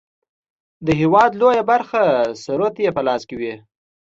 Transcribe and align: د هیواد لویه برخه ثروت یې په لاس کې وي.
د 0.85 0.87
هیواد 1.01 1.31
لویه 1.41 1.63
برخه 1.71 2.03
ثروت 2.43 2.75
یې 2.83 2.89
په 2.97 3.01
لاس 3.07 3.21
کې 3.29 3.35
وي. 3.39 3.53